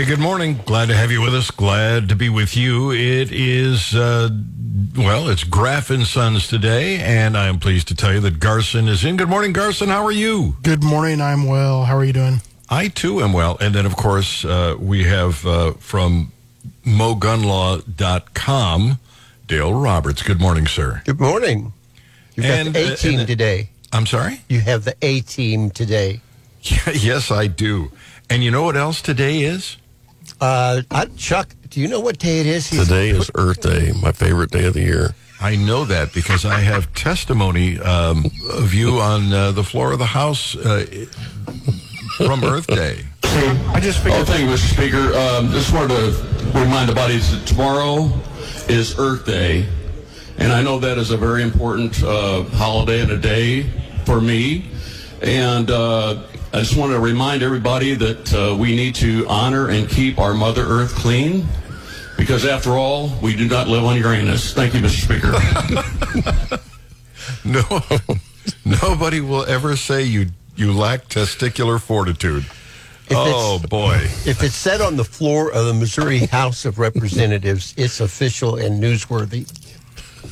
[0.00, 0.58] Hey, good morning.
[0.64, 1.50] Glad to have you with us.
[1.50, 2.90] Glad to be with you.
[2.90, 4.30] It is, uh,
[4.96, 8.88] well, it's Graf and Sons today, and I am pleased to tell you that Garson
[8.88, 9.18] is in.
[9.18, 9.90] Good morning, Garson.
[9.90, 10.56] How are you?
[10.62, 11.20] Good morning.
[11.20, 11.84] I'm well.
[11.84, 12.40] How are you doing?
[12.70, 13.58] I too am well.
[13.60, 16.32] And then, of course, uh, we have uh, from
[16.86, 18.98] mogunlaw.com,
[19.48, 20.22] Dale Roberts.
[20.22, 21.02] Good morning, sir.
[21.04, 21.74] Good morning.
[22.36, 23.68] You've And, got the uh, A team and- today.
[23.92, 24.40] I'm sorry?
[24.48, 26.22] You have the A team today.
[26.62, 27.92] yes, I do.
[28.30, 29.76] And you know what else today is?
[30.40, 32.68] Uh, I, Chuck, do you know what day it is?
[32.68, 35.14] He's- Today is Earth Day, my favorite day of the year.
[35.40, 39.98] I know that because I have testimony um, of you on uh, the floor of
[39.98, 40.84] the House uh,
[42.18, 43.04] from Earth Day.
[43.22, 44.74] I just Oh, thank you, Mr.
[44.74, 45.14] Speaker.
[45.16, 48.10] Um, just wanted to remind the bodies that tomorrow
[48.68, 49.66] is Earth Day,
[50.38, 53.70] and I know that is a very important uh, holiday and a day
[54.04, 54.66] for me.
[55.22, 56.22] And uh,
[56.52, 60.34] I just want to remind everybody that uh, we need to honor and keep our
[60.34, 61.46] Mother Earth clean,
[62.16, 64.52] because after all, we do not live on Uranus.
[64.52, 65.04] Thank you, Mr.
[65.04, 66.60] Speaker.
[67.44, 67.62] No,
[68.64, 72.44] nobody will ever say you you lack testicular fortitude.
[73.10, 73.96] oh boy!
[74.26, 78.82] if it's said on the floor of the Missouri House of Representatives, it's official and
[78.82, 79.46] newsworthy.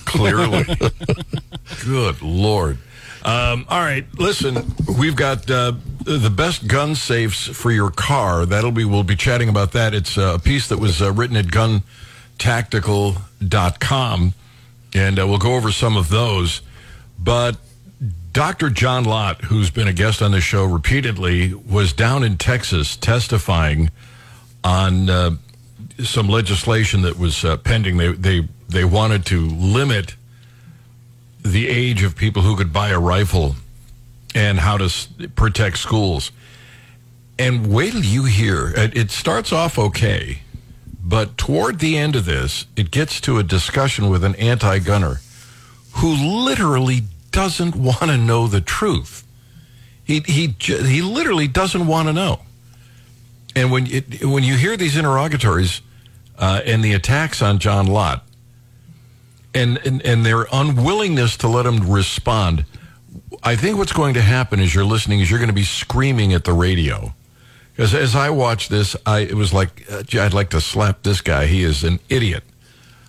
[0.04, 0.64] Clearly,
[1.84, 2.78] good lord.
[3.24, 5.72] Um, all right, listen, we've got uh,
[6.16, 8.46] the best gun safes for your car.
[8.46, 9.92] That'll be we'll be chatting about that.
[9.92, 14.32] It's uh, a piece that was uh, written at guntactical.com,
[14.94, 16.62] and uh, we'll go over some of those.
[17.18, 17.58] But
[18.32, 18.70] Dr.
[18.70, 23.90] John Lott, who's been a guest on the show repeatedly, was down in Texas testifying
[24.64, 25.32] on uh,
[26.02, 27.98] some legislation that was uh, pending.
[27.98, 30.16] They they they wanted to limit
[31.42, 33.54] the age of people who could buy a rifle
[34.38, 36.30] and how to s- protect schools.
[37.40, 40.42] And wait till you hear it, it starts off okay,
[41.02, 45.20] but toward the end of this, it gets to a discussion with an anti-gunner
[45.94, 46.14] who
[46.44, 49.24] literally doesn't want to know the truth.
[50.04, 52.40] He he he literally doesn't want to know.
[53.56, 55.80] And when it, when you hear these interrogatories
[56.38, 58.24] uh, and the attacks on John Lott,
[59.52, 62.64] and, and and their unwillingness to let him respond,
[63.42, 66.32] I think what's going to happen as you're listening is you're going to be screaming
[66.32, 67.14] at the radio.
[67.72, 71.20] Because as I watched this, I it was like uh, I'd like to slap this
[71.20, 71.46] guy.
[71.46, 72.42] He is an idiot.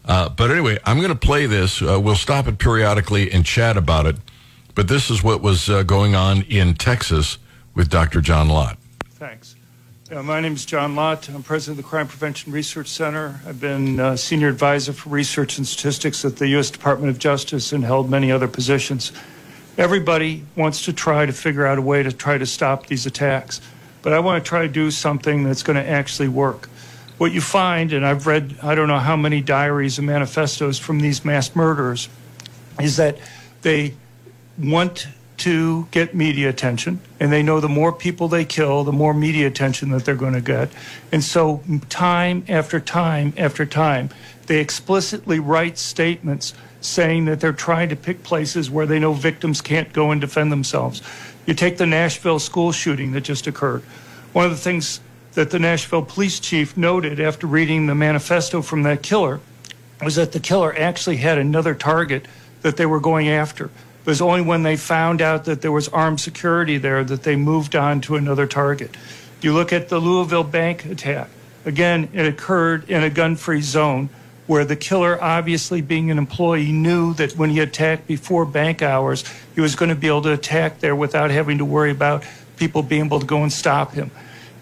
[0.05, 1.81] Uh, but anyway, I'm going to play this.
[1.81, 4.15] Uh, we'll stop it periodically and chat about it.
[4.75, 7.37] But this is what was uh, going on in Texas
[7.75, 8.21] with Dr.
[8.21, 8.77] John Lott.
[9.11, 9.55] Thanks.
[10.11, 11.29] Uh, my name is John Lott.
[11.29, 13.39] I'm president of the Crime Prevention Research Center.
[13.45, 16.71] I've been uh, senior advisor for research and statistics at the U.S.
[16.71, 19.11] Department of Justice and held many other positions.
[19.77, 23.61] Everybody wants to try to figure out a way to try to stop these attacks,
[24.01, 26.67] but I want to try to do something that's going to actually work.
[27.17, 30.99] What you find, and I've read I don't know how many diaries and manifestos from
[30.99, 32.09] these mass murderers,
[32.79, 33.17] is that
[33.61, 33.95] they
[34.57, 35.07] want
[35.37, 39.47] to get media attention, and they know the more people they kill, the more media
[39.47, 40.69] attention that they're going to get.
[41.11, 44.09] And so, time after time after time,
[44.47, 49.61] they explicitly write statements saying that they're trying to pick places where they know victims
[49.61, 51.01] can't go and defend themselves.
[51.45, 53.81] You take the Nashville school shooting that just occurred.
[54.33, 55.01] One of the things
[55.33, 59.39] that the Nashville police chief noted after reading the manifesto from that killer
[60.01, 62.27] was that the killer actually had another target
[62.61, 63.65] that they were going after.
[63.65, 67.35] It was only when they found out that there was armed security there that they
[67.35, 68.95] moved on to another target.
[69.41, 71.29] You look at the Louisville bank attack.
[71.65, 74.09] Again, it occurred in a gun free zone
[74.49, 79.23] where the killer, obviously being an employee, knew that when he attacked before bank hours,
[79.53, 82.23] he was going to be able to attack there without having to worry about
[82.57, 84.09] people being able to go and stop him.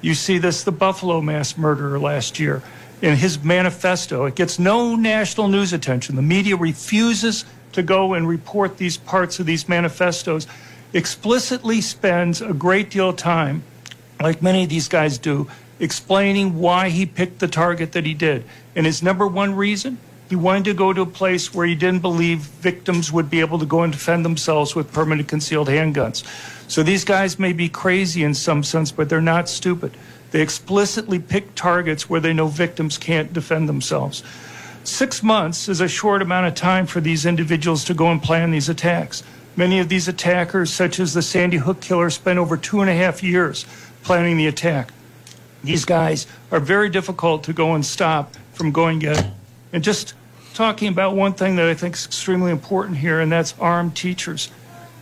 [0.02, 2.62] You see this, the Buffalo mass murderer last year.
[3.02, 6.18] In his manifesto, it gets no national news attention.
[6.18, 10.48] The media refuses to go and report these parts of these manifestos,
[10.92, 13.64] explicitly spends a great deal of time,
[14.20, 15.48] like many of these guys do,
[15.80, 18.44] explaining why he picked the target that he did.
[18.76, 19.98] And his number one reason,
[20.30, 23.60] he wanted to go to a place where he didn't believe victims would be able
[23.60, 26.24] to go and defend themselves with permanent concealed handguns.
[26.70, 29.96] So these guys may be crazy in some sense, but they're not stupid.
[30.32, 34.22] They explicitly pick targets where they know victims can't defend themselves.
[34.84, 38.52] Six months is a short amount of time for these individuals to go and plan
[38.52, 39.24] these attacks.
[39.56, 42.94] Many of these attackers, such as the Sandy Hook killer, spent over two and a
[42.94, 43.66] half years
[44.04, 44.92] planning the attack.
[45.64, 49.32] These guys are very difficult to go and stop from going yet.
[49.74, 50.14] And just
[50.54, 54.50] talking about one thing that I think is extremely important here, and that's armed teachers.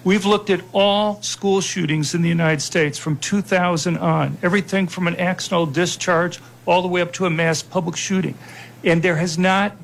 [0.04, 5.08] We've looked at all school shootings in the United States from 2000 on, everything from
[5.08, 8.38] an accidental discharge all the way up to a mass public shooting.
[8.84, 9.76] And there has not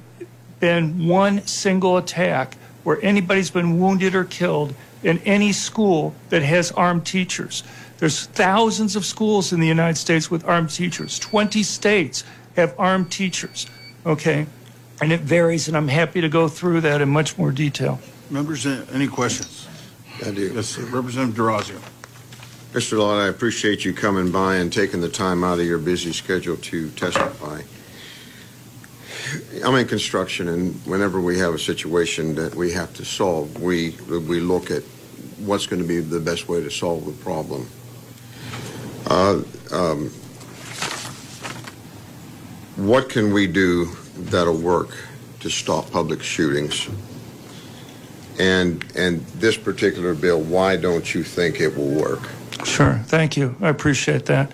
[0.59, 6.71] been one single attack where anybody's been wounded or killed in any school that has
[6.71, 7.63] armed teachers.
[8.01, 11.19] There's thousands of schools in the United States with armed teachers.
[11.19, 12.23] 20 states
[12.55, 13.67] have armed teachers,
[14.07, 14.47] okay?
[14.99, 17.99] And it varies, and I'm happy to go through that in much more detail.
[18.31, 19.67] Members, uh, any questions?
[20.25, 20.51] I do.
[20.51, 20.81] Yes, sir.
[20.85, 21.79] Representative Durazio.
[22.73, 22.97] Mr.
[22.97, 26.57] Lott, I appreciate you coming by and taking the time out of your busy schedule
[26.57, 27.61] to testify.
[29.63, 33.91] I'm in construction, and whenever we have a situation that we have to solve, we,
[34.09, 34.81] we look at
[35.37, 37.67] what's going to be the best way to solve the problem.
[39.07, 40.11] Uh, um,
[42.77, 44.97] What can we do that'll work
[45.41, 46.89] to stop public shootings?
[48.39, 52.29] And, and this particular bill, why don't you think it will work?
[52.63, 53.55] Sure, thank you.
[53.61, 54.51] I appreciate that.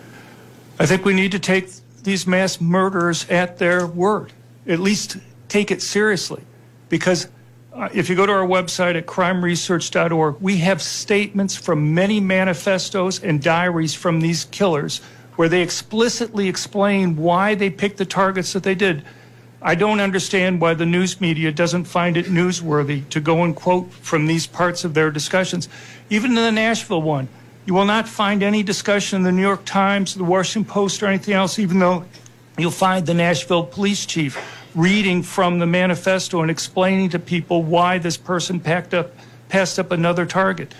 [0.79, 1.69] I think we need to take
[2.03, 4.33] these mass murderers at their word,
[4.67, 5.17] at least
[5.47, 6.43] take it seriously.
[6.89, 7.27] Because
[7.77, 13.21] Uh, if you go to our website at crimeresearch.org, we have statements from many manifestos
[13.21, 14.99] and diaries from these killers
[15.35, 19.05] where they explicitly explain why they picked the targets that they did.
[19.61, 23.91] I don't understand why the news media doesn't find it newsworthy to go and quote
[23.93, 25.69] from these parts of their discussions.
[26.09, 27.27] Even in the Nashville one,
[27.67, 31.05] you will not find any discussion in the New York Times, the Washington Post, or
[31.05, 32.05] anything else, even though
[32.57, 37.97] you'll find the Nashville police chief reading from the manifesto and explaining to people why
[37.97, 39.11] this person packed up,
[39.49, 40.73] passed up another target.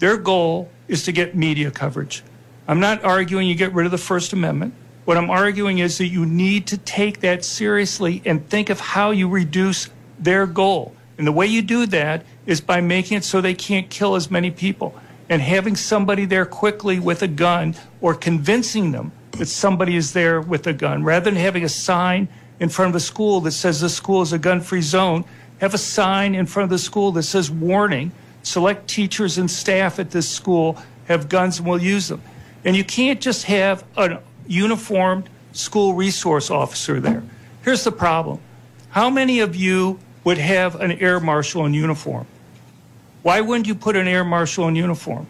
[0.00, 2.24] Their goal is to get media coverage.
[2.66, 4.74] I'm not arguing you get rid of the First Amendment.
[5.04, 9.12] What I'm arguing is that you need to take that seriously and think of how
[9.12, 9.88] you reduce
[10.18, 10.94] their goal.
[11.16, 14.30] And the way you do that is by making it so they can't kill as
[14.30, 14.94] many people
[15.28, 20.40] and having somebody there quickly with a gun or convincing them that somebody is there
[20.40, 21.04] with a gun.
[21.04, 22.28] Rather than having a sign
[22.60, 25.24] in front of a school that says this school is a gun free zone,
[25.60, 28.12] have a sign in front of the school that says warning,
[28.42, 32.22] select teachers and staff at this school have guns and will use them.
[32.64, 37.22] And you can't just have a uniformed school resource officer there.
[37.64, 38.38] Here's the problem.
[38.90, 42.26] How many of you would have an air marshal in uniform?
[43.22, 45.26] Why wouldn't you put an air marshal in uniform?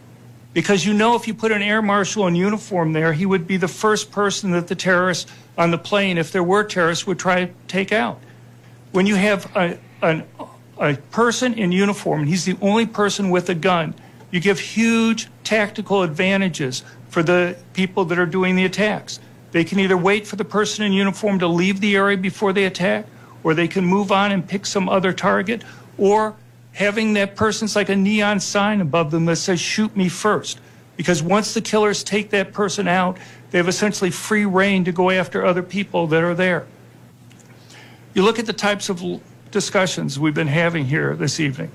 [0.52, 3.56] Because you know if you put an air marshal in uniform there, he would be
[3.56, 7.44] the first person that the terrorists on the plane, if there were terrorists, would try
[7.44, 8.19] to take out.
[8.91, 10.25] When you have a, an,
[10.79, 13.94] a person in uniform, and he's the only person with a gun,
[14.32, 19.20] you give huge tactical advantages for the people that are doing the attacks.
[19.53, 22.64] They can either wait for the person in uniform to leave the area before they
[22.64, 23.06] attack,
[23.43, 25.62] or they can move on and pick some other target,
[25.99, 26.35] or
[26.72, 30.61] having that person's like a neon sign above them that says, shoot me first.
[30.96, 33.19] Because once the killers take that person out,
[33.50, 36.67] they have essentially free reign to go after other people that are there.
[38.14, 39.02] You look at the types of
[39.50, 41.70] discussions we've been having here this evening.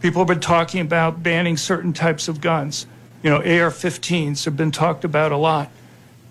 [0.00, 2.86] People have been talking about banning certain types of guns.
[3.22, 5.70] You know, AR 15s have been talked about a lot.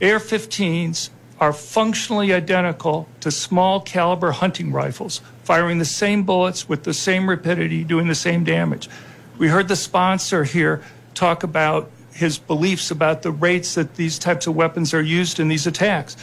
[0.01, 1.09] AR 15s
[1.39, 7.29] are functionally identical to small caliber hunting rifles, firing the same bullets with the same
[7.29, 8.89] rapidity, doing the same damage.
[9.37, 10.81] We heard the sponsor here
[11.13, 15.47] talk about his beliefs about the rates that these types of weapons are used in
[15.47, 16.17] these attacks.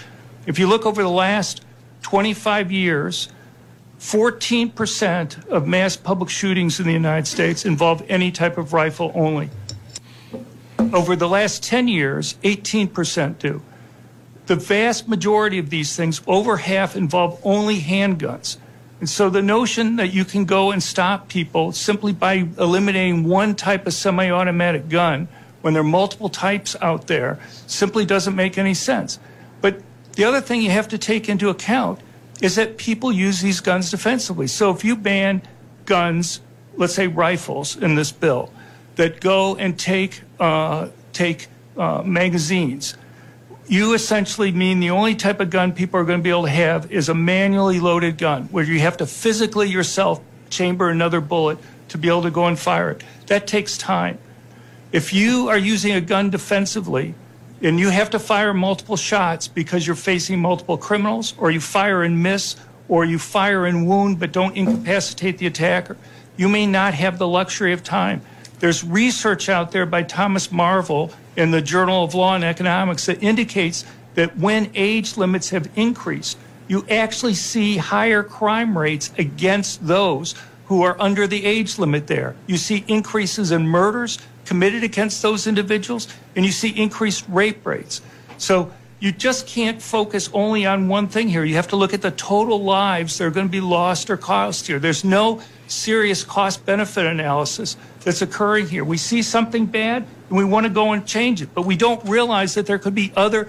[0.45, 1.65] If you look over the last
[2.03, 3.29] 25 years,
[4.01, 9.51] 14% of mass public shootings in the United States involve any type of rifle only.
[10.93, 13.63] Over the last 10 years, 18% do.
[14.46, 18.56] The vast majority of these things, over half, involve only handguns.
[19.03, 23.56] And so the notion that you can go and stop people simply by eliminating one
[23.56, 25.27] type of semi automatic gun
[25.61, 29.19] when there are multiple types out there simply doesn't make any sense.
[29.61, 29.82] But
[30.13, 31.99] the other thing you have to take into account
[32.41, 34.47] is that people use these guns defensively.
[34.47, 35.43] So if you ban
[35.85, 36.41] guns,
[36.77, 38.53] let's say rifles in this bill,
[38.94, 42.97] that go and take uh, take uh, magazines,
[43.69, 46.51] you essentially mean the only type of gun people are going to be able to
[46.51, 51.59] have is a manually loaded gun, where you have to physically yourself chamber another bullet
[51.89, 53.05] to be able to go and fire it.
[53.27, 54.19] That takes time.
[54.91, 57.15] If you are using a gun defensively,
[57.63, 62.03] and you have to fire multiple shots because you're facing multiple criminals, or you fire
[62.03, 62.57] and miss,
[62.89, 65.97] or you fire and wound but don't incapacitate the attacker,
[66.37, 68.21] you may not have the luxury of time.
[68.59, 73.22] There's research out there by Thomas Marvell in the Journal of Law and Economics that
[73.22, 73.84] indicates
[74.15, 80.34] that when age limits have increased, you actually see higher crime rates against those
[80.67, 82.34] who are under the age limit there.
[82.46, 88.01] You see increases in murders committed against those individuals, and you see increased rape rates.
[88.39, 91.44] So you just can't focus only on one thing here.
[91.44, 94.17] You have to look at the total lives that are going to be lost or
[94.17, 94.79] cost here.
[94.79, 98.85] There's no serious cost benefit analysis that's occurring here.
[98.85, 102.05] We see something bad and we want to go and change it, but we don't
[102.09, 103.49] realize that there could be other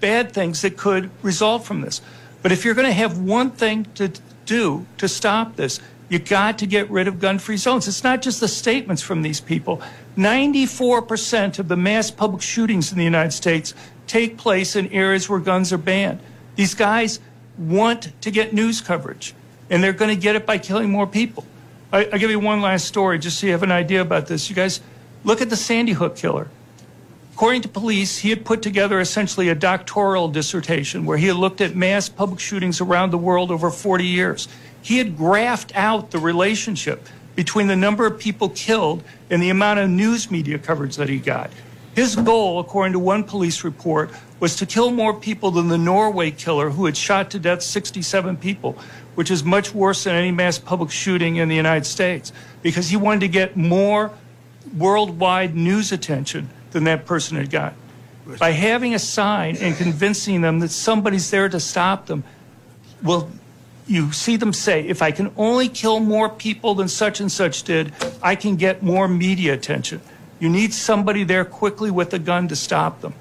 [0.00, 2.00] bad things that could result from this.
[2.42, 4.12] But if you're going to have one thing to
[4.46, 7.86] do to stop this, you got to get rid of gun free zones.
[7.86, 9.80] It's not just the statements from these people.
[10.16, 13.74] 94% of the mass public shootings in the United States
[14.06, 16.18] take place in areas where guns are banned.
[16.56, 17.20] These guys
[17.56, 19.34] want to get news coverage,
[19.70, 21.44] and they're going to get it by killing more people.
[21.92, 24.48] I, will give you one last story just so you have an idea about this.
[24.48, 24.80] You guys,
[25.24, 26.48] look at the Sandy Hook killer.
[27.34, 31.60] According to police, he had put together essentially a doctoral dissertation where he had looked
[31.60, 34.46] at mass public shootings around the world over 40 years.
[34.82, 39.80] He had graphed out the relationship between the number of people killed and the amount
[39.80, 41.50] of news media coverage that he got.
[42.00, 46.30] His goal, according to one police report, was to kill more people than the Norway
[46.30, 48.72] killer who had shot to death 67 people,
[49.16, 52.96] which is much worse than any mass public shooting in the United States, because he
[52.96, 54.12] wanted to get more
[54.74, 57.74] worldwide news attention than that person had got.
[58.38, 62.24] By having a sign and convincing them that somebody's there to stop them,
[63.02, 63.30] well,
[63.86, 67.62] you see them say, if I can only kill more people than such and such
[67.64, 67.92] did,
[68.22, 70.00] I can get more media attention.
[70.40, 73.12] You need somebody there quickly with a gun to stop them.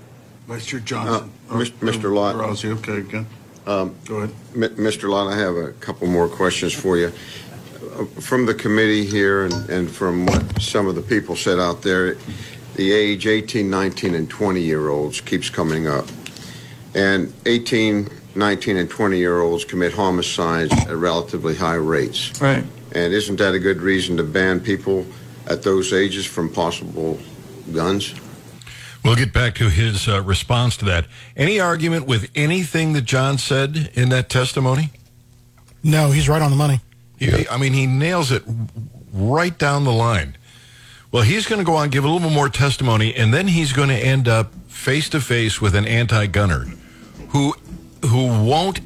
[0.48, 0.84] Mr.
[0.84, 1.30] Johnson.
[1.50, 2.14] Uh, Mis- Mr.
[2.14, 2.36] Lott.
[2.36, 3.28] Rousey, okay, again.
[3.68, 4.34] Um, Go ahead.
[4.56, 5.10] M- Mr.
[5.10, 7.12] Lott, I have a couple more questions for you.
[7.76, 11.82] Uh, From the committee here and, and from what some of the people said out
[11.82, 12.16] there,
[12.76, 16.08] the age 18, 19, and 20 year olds keeps coming up.
[16.96, 22.32] And 18, 19, and 20 year olds commit homicides at relatively high rates.
[22.42, 22.64] Right.
[22.94, 25.06] And isn't that a good reason to ban people
[25.50, 27.20] at those ages from possible
[27.74, 28.14] guns?
[29.04, 31.06] We'll get back to his uh, response to that.
[31.36, 34.92] Any argument with anything that John said in that testimony?
[35.84, 36.82] No, he's right on the money.
[37.18, 38.44] He, I mean, he nails it
[39.14, 40.38] right down the line.
[41.12, 43.74] Well, he's going to go on give a little bit more testimony, and then he's
[43.74, 46.66] going to end up face to face with an anti-gunner
[47.30, 47.54] who
[48.06, 48.80] who won't.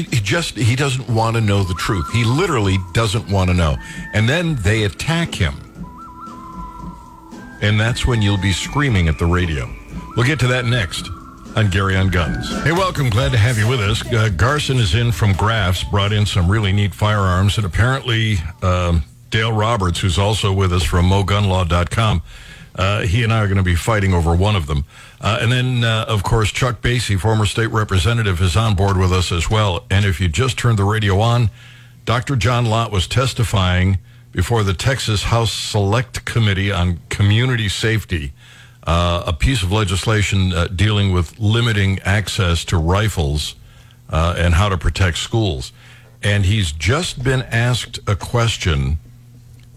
[0.00, 2.10] It just he doesn't want to know the truth.
[2.12, 3.76] He literally doesn't want to know,
[4.12, 5.54] and then they attack him,
[7.62, 9.68] and that's when you'll be screaming at the radio.
[10.16, 11.08] We'll get to that next
[11.56, 12.50] on Gary on Guns.
[12.62, 13.08] Hey, welcome.
[13.08, 14.04] Glad to have you with us.
[14.12, 19.02] Uh, Garson is in from Grafs, brought in some really neat firearms, and apparently um,
[19.30, 22.22] Dale Roberts, who's also with us from mogunlaw.com,
[22.74, 24.84] uh, he and I are going to be fighting over one of them.
[25.20, 29.12] Uh, and then, uh, of course, Chuck Basye, former state representative, is on board with
[29.12, 29.84] us as well.
[29.90, 31.50] And if you just turned the radio on,
[32.04, 32.36] Dr.
[32.36, 33.98] John Lott was testifying
[34.32, 38.32] before the Texas House Select Committee on Community Safety,
[38.86, 43.56] uh, a piece of legislation uh, dealing with limiting access to rifles
[44.10, 45.72] uh, and how to protect schools.
[46.22, 48.98] And he's just been asked a question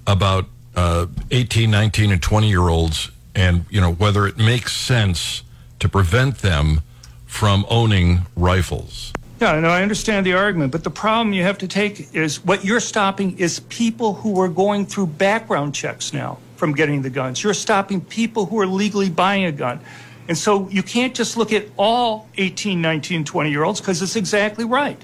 [0.05, 5.43] about uh, 18, 19, and 20 year olds and, you know, whether it makes sense
[5.79, 6.81] to prevent them
[7.25, 9.13] from owning rifles.
[9.39, 12.65] Yeah, no, I understand the argument, but the problem you have to take is what
[12.65, 17.41] you're stopping is people who are going through background checks now from getting the guns.
[17.41, 19.79] You're stopping people who are legally buying a gun.
[20.27, 24.17] And so you can't just look at all 18, 19, 20 year olds because it's
[24.17, 25.01] exactly right.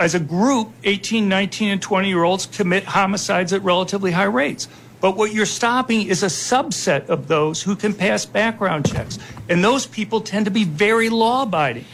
[0.00, 4.66] As a group, 18, 19, and 20 year olds commit homicides at relatively high rates.
[5.00, 9.18] But what you're stopping is a subset of those who can pass background checks.
[9.48, 11.84] And those people tend to be very law abiding.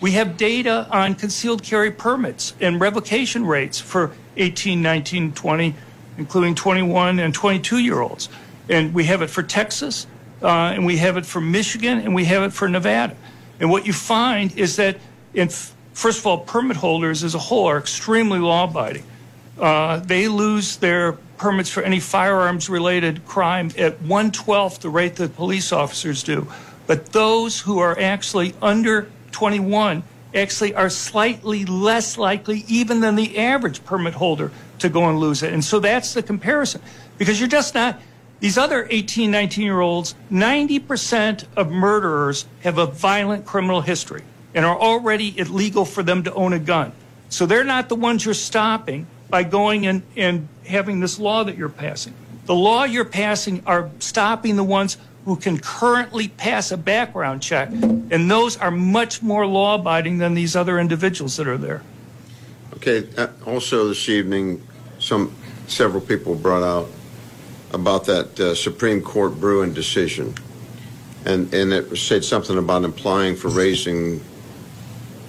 [0.00, 5.74] We have data on concealed carry permits and revocation rates for 18, 19, 20,
[6.18, 8.28] including 21 and 22 year olds.
[8.68, 10.06] And we have it for Texas,
[10.42, 13.16] uh, and we have it for Michigan, and we have it for Nevada.
[13.60, 14.98] And what you find is that,
[15.34, 19.04] in, first of all, permit holders as a whole are extremely law abiding.
[19.58, 25.36] Uh, they lose their permits for any firearms related crime at 112th the rate that
[25.36, 26.46] police officers do.
[26.86, 30.02] But those who are actually under 21
[30.34, 35.42] actually are slightly less likely, even than the average permit holder, to go and lose
[35.42, 35.52] it.
[35.52, 36.80] And so that's the comparison.
[37.16, 38.00] Because you're just not,
[38.40, 44.22] these other 18, 19 year olds, 90% of murderers have a violent criminal history
[44.54, 46.92] and are already illegal for them to own a gun.
[47.28, 51.70] So they're not the ones you're stopping by going and, having this law that you're
[51.70, 52.12] passing.
[52.44, 57.70] The law you're passing are stopping the ones who can currently pass a background check,
[57.70, 61.82] and those are much more law abiding than these other individuals that are there.
[62.74, 64.62] Okay, uh, also this evening,
[64.98, 65.34] some
[65.66, 66.88] several people brought out
[67.72, 70.34] about that uh, Supreme Court Bruen decision,
[71.24, 74.20] and and it said something about implying for raising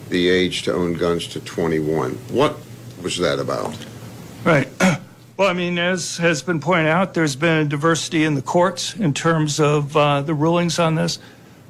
[0.10, 2.12] the age to own guns to 21.
[2.32, 2.58] What
[3.01, 3.75] was that about?
[4.43, 4.67] Right.
[5.39, 8.93] Well, I mean, as has been pointed out, there's been a diversity in the courts
[8.93, 11.17] in terms of uh, the rulings on this.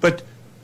[0.02, 0.24] But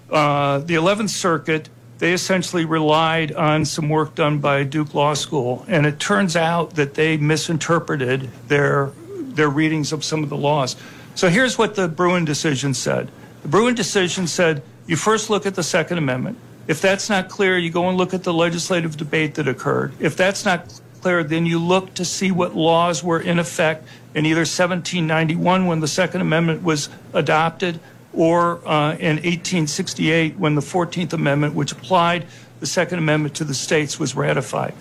[0.09, 1.69] uh, the 11th Circuit,
[1.99, 5.63] they essentially relied on some work done by Duke Law School.
[5.67, 10.75] And it turns out that they misinterpreted their, their readings of some of the laws.
[11.13, 13.11] So here's what the Bruen decision said
[13.43, 16.39] the Bruen decision said you first look at the Second Amendment.
[16.67, 19.93] If that's not clear, you go and look at the legislative debate that occurred.
[19.99, 24.25] If that's not clear, then you look to see what laws were in effect in
[24.25, 27.79] either 1791 when the Second Amendment was adopted
[28.11, 32.25] or uh, in 1868 when the 14th Amendment, which applied
[32.59, 34.73] the Second Amendment to the states, was ratified.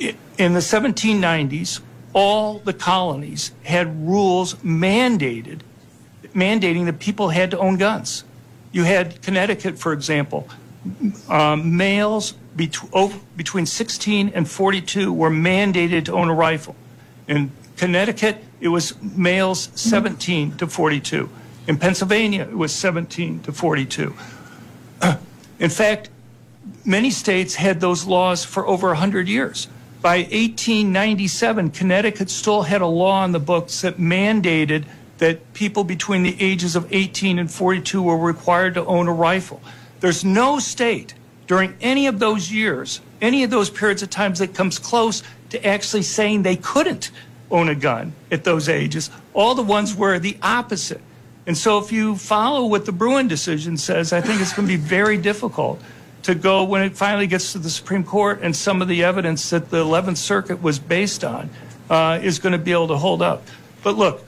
[0.00, 1.80] In the 1790s,
[2.12, 5.60] all the colonies had rules mandated
[6.34, 8.24] mandating that people had to own guns.
[8.72, 10.48] You had Connecticut, for example,
[11.28, 12.34] um, males
[12.92, 16.76] Oh, between 16 and 42 were mandated to own a rifle.
[17.26, 21.28] In Connecticut, it was males 17 to 42.
[21.66, 24.14] In Pennsylvania, it was 17 to 42.
[25.58, 26.10] In fact,
[26.84, 29.68] many states had those laws for over 100 years.
[30.00, 34.84] By 1897, Connecticut still had a law on the books that mandated
[35.18, 39.62] that people between the ages of 18 and 42 were required to own a rifle.
[40.00, 41.14] There's no state
[41.46, 45.66] during any of those years, any of those periods of times that comes close to
[45.66, 47.10] actually saying they couldn't
[47.50, 49.10] own a gun at those ages.
[49.34, 51.00] All the ones were the opposite.
[51.46, 54.72] And so if you follow what the Bruen decision says, I think it's going to
[54.72, 55.82] be very difficult
[56.22, 59.50] to go when it finally gets to the Supreme Court and some of the evidence
[59.50, 61.50] that the 11th Circuit was based on
[61.90, 63.42] uh, is going to be able to hold up.
[63.82, 64.24] But look,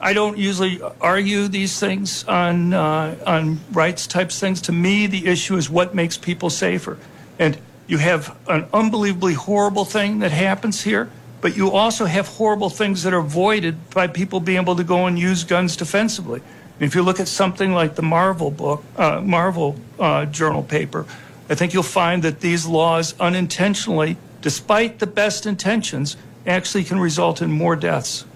[0.00, 4.60] I don't usually argue these things on uh, on rights types things.
[4.62, 6.98] To me, the issue is what makes people safer.
[7.38, 11.08] And you have an unbelievably horrible thing that happens here,
[11.40, 15.06] but you also have horrible things that are avoided by people being able to go
[15.06, 16.40] and use guns defensively.
[16.78, 21.06] And if you look at something like the Marvell book, uh, Marvell uh, journal paper,
[21.48, 27.40] I think you'll find that these laws unintentionally, despite the best intentions, actually can result
[27.40, 28.26] in more deaths.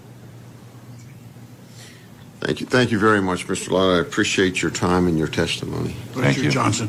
[2.41, 2.65] Thank you.
[2.65, 3.69] Thank you very much, Mr.
[3.69, 3.95] Lott.
[3.95, 5.95] I appreciate your time and your testimony.
[6.13, 6.43] Thank Mr.
[6.43, 6.51] you.
[6.51, 6.87] Johnson.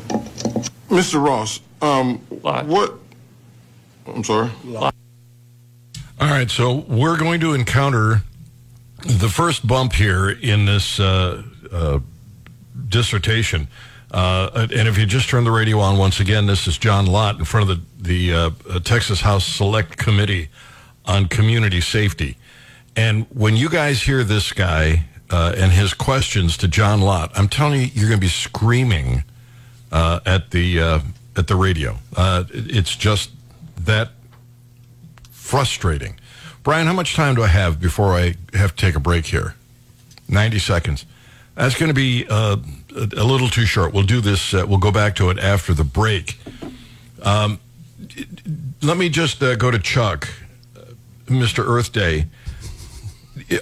[0.89, 1.23] Mr.
[1.23, 2.65] Ross, um, Lott.
[2.65, 2.93] what?
[4.07, 4.49] I'm sorry.
[4.75, 4.91] All
[6.19, 8.21] right, so we're going to encounter
[9.05, 11.99] the first bump here in this uh, uh,
[12.89, 13.67] dissertation.
[14.11, 17.37] Uh, and if you just turn the radio on once again, this is John Lott
[17.37, 20.49] in front of the, the uh, Texas House Select Committee
[21.05, 22.37] on Community Safety.
[22.95, 27.47] And when you guys hear this guy uh, and his questions to John Lott, I'm
[27.47, 29.23] telling you, you're going to be screaming
[29.91, 30.99] uh, at the uh,
[31.35, 31.97] at the radio.
[32.15, 33.31] Uh, it's just
[33.77, 34.11] that
[35.31, 36.19] frustrating.
[36.63, 39.55] Brian, how much time do I have before I have to take a break here?
[40.29, 41.05] 90 seconds.
[41.55, 42.57] That's going to be uh,
[42.95, 43.93] a, a little too short.
[43.93, 46.39] We'll do this, uh, we'll go back to it after the break.
[47.21, 47.59] Um,
[48.81, 50.29] let me just go to Chuck,
[51.27, 51.65] Mr.
[51.67, 52.27] Earth Day.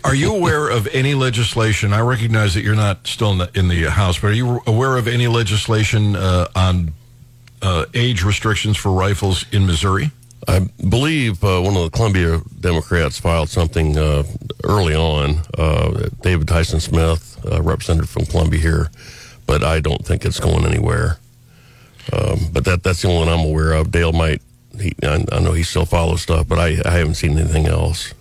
[0.04, 1.94] Are you aware of any legislation?
[1.94, 4.98] I recognize that you're not still in the, in the House, but are you aware
[4.98, 6.94] of any legislation uh, on
[7.62, 10.12] uh, age restrictions for rifles in Missouri?
[10.48, 14.24] I believe uh, one of the Columbia Democrats filed something uh,
[14.64, 15.42] early on.
[15.58, 18.92] Uh, David Tyson Smith, uh, representative from Columbia here,
[19.46, 21.18] but I don't think it's going anywhere.
[22.12, 23.92] Um, but that that's the only one I'm aware of.
[23.92, 24.42] Dale might.
[24.80, 28.14] He, I, I know he still follows stuff, but I, I haven't seen anything else.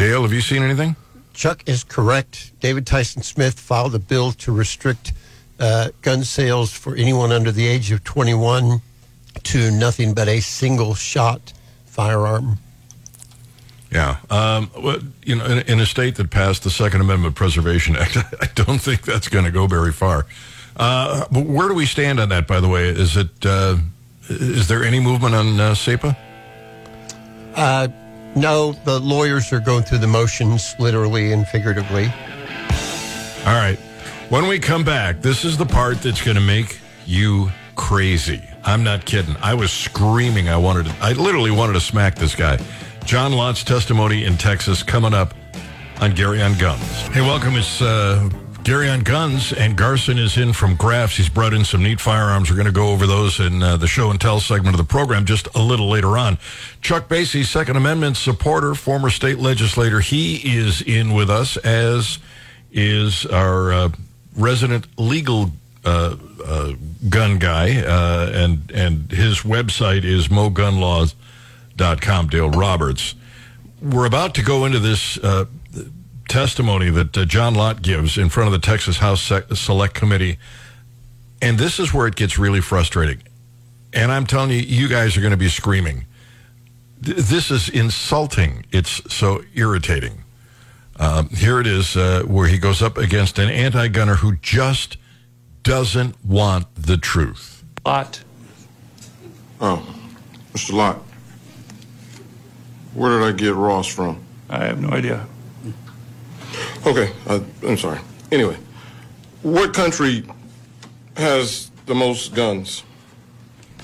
[0.00, 0.96] Dale, have you seen anything?
[1.34, 2.58] Chuck is correct.
[2.60, 5.12] David Tyson Smith filed a bill to restrict
[5.58, 8.80] uh, gun sales for anyone under the age of 21
[9.42, 11.52] to nothing but a single shot
[11.84, 12.56] firearm.
[13.92, 14.16] Yeah.
[14.30, 18.16] Um, well, you know, in, in a state that passed the Second Amendment Preservation Act,
[18.40, 20.24] I don't think that's going to go very far.
[20.78, 22.88] Uh, but where do we stand on that, by the way?
[22.88, 23.76] Is it, uh,
[24.30, 26.16] is there any movement on uh, SAPA?
[28.34, 32.04] No, the lawyers are going through the motions, literally and figuratively.
[33.46, 33.78] All right.
[34.28, 38.42] When we come back, this is the part that's going to make you crazy.
[38.62, 39.34] I'm not kidding.
[39.42, 40.48] I was screaming.
[40.48, 42.58] I wanted to, I literally wanted to smack this guy.
[43.04, 45.34] John Lott's testimony in Texas coming up
[46.00, 46.82] on Gary on Guns.
[47.08, 47.56] Hey, welcome.
[47.56, 48.28] It's uh,
[48.64, 51.16] Gary on guns, and Garson is in from Grafs.
[51.16, 52.50] He's brought in some neat firearms.
[52.50, 54.84] We're going to go over those in uh, the show and tell segment of the
[54.84, 56.38] program just a little later on.
[56.82, 62.18] Chuck Basye, Second Amendment supporter, former state legislator, he is in with us, as
[62.70, 63.88] is our uh,
[64.36, 65.50] resident legal
[65.84, 66.72] uh, uh,
[67.08, 72.28] gun guy, uh, and and his website is mogunlaws.com.
[72.28, 73.14] Dale Roberts.
[73.80, 75.46] We're about to go into this uh,
[76.30, 80.38] testimony that uh, John Lott gives in front of the Texas House Sec- Select Committee,
[81.42, 83.22] and this is where it gets really frustrating.
[83.92, 86.06] And I'm telling you, you guys are going to be screaming.
[87.04, 88.64] Th- This is insulting.
[88.70, 90.22] It's so irritating.
[90.96, 94.96] Um, here it is, uh, where he goes up against an anti-gunner who just
[95.62, 97.64] doesn't want the truth.
[97.84, 98.22] Lott.
[99.60, 99.84] Oh,
[100.52, 100.72] Mr.
[100.74, 100.96] Lott,
[102.94, 104.20] where did I get Ross from?
[104.48, 105.26] I have no idea.
[106.86, 108.00] Okay, uh, I'm sorry.
[108.32, 108.56] Anyway,
[109.42, 110.24] what country
[111.16, 112.84] has the most guns?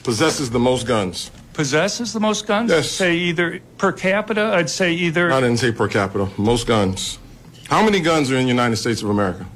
[0.03, 1.31] Possesses the most guns?
[1.53, 2.71] Possesses the most guns?
[2.71, 2.91] Yes.
[2.91, 5.33] Say either per capita, I'd say either.
[5.33, 6.29] I didn't say per capita.
[6.39, 7.19] Most guns.
[7.69, 9.47] How many guns are in the United States of America?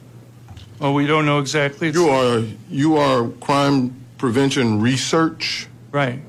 [0.81, 1.89] Well, we don't know exactly.
[1.89, 5.69] It's- You are you are crime prevention research.
[5.93, 6.21] Right.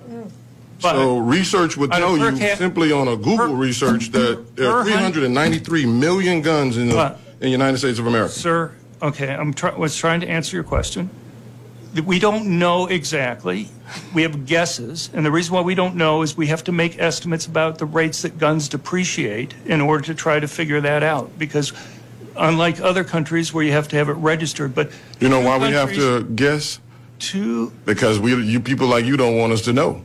[0.82, 5.12] So research would tell you simply on a Google research that there are per hun-
[5.14, 8.34] 393 million guns in the, in the United States of America.
[8.34, 11.10] Sir, okay, I'm try- was trying to answer your question.
[12.06, 13.68] We don't know exactly.
[14.14, 16.98] We have guesses, and the reason why we don't know is we have to make
[16.98, 21.38] estimates about the rates that guns depreciate in order to try to figure that out.
[21.38, 21.74] Because
[22.38, 24.90] unlike other countries where you have to have it registered, but
[25.20, 26.80] You know why we have to guess?
[27.20, 27.72] Two.
[27.86, 30.02] Because we you people like you don't want us to know.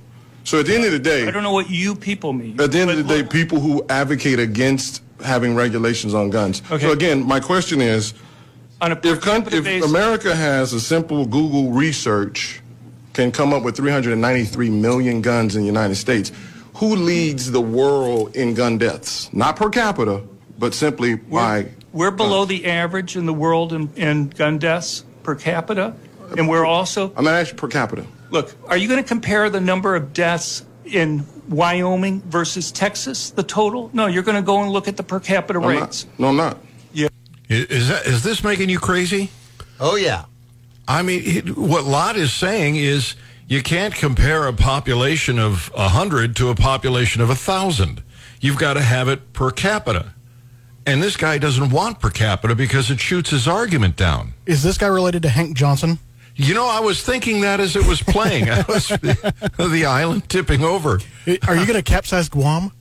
[0.46, 2.61] So at the end of the day, I don't know what you people mean.
[2.61, 6.62] at the end of the day, people who advocate against having regulations on guns.
[6.70, 6.87] Okay.
[6.87, 8.14] So again, my question is,
[8.80, 12.62] on a if, con- if basis, America has a simple Google research
[13.12, 16.30] can come up with 393 million guns in the United States,
[16.74, 19.28] who leads the world in gun deaths?
[19.32, 20.22] Not per capita,
[20.61, 21.70] but simply by.
[21.92, 25.96] We're below the average in the world in, in gun deaths per capita,
[26.38, 28.06] and we're also I'm not asking per capita.
[28.30, 28.54] Look.
[28.68, 33.30] Are you going to compare the number of deaths in Wyoming versus Texas?
[33.30, 33.90] The total?
[33.92, 36.06] No, you're going to go and look at the per capita I'm rates.
[36.06, 36.18] not.
[36.18, 36.58] No, I'm not.
[36.94, 37.08] I-
[37.48, 39.30] Is, that, is this making you crazy?
[39.78, 40.24] Oh, yeah.
[40.88, 43.14] I mean, it, what Lott is saying is
[43.46, 48.02] you can't compare a population of 100 to a population of 1,000.
[48.40, 50.12] You've got to have it per capita.
[50.84, 54.34] And this guy doesn't want per capita because it shoots his argument down.
[54.46, 55.98] Is this guy related to Hank Johnson?
[56.37, 58.51] You know, I was thinking that as it was playing.
[58.51, 61.01] I was the island tipping over.
[61.49, 62.72] Are you going to capsize Guam?